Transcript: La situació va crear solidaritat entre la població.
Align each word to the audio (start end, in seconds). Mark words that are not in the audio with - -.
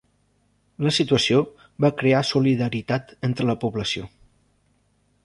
La 0.85 0.93
situació 0.95 1.43
va 1.85 1.93
crear 1.99 2.23
solidaritat 2.31 3.13
entre 3.29 3.49
la 3.51 3.57
població. 3.67 4.09